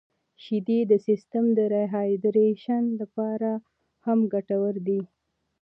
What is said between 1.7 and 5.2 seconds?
ریهایدریشن لپاره هم ګټورې دي.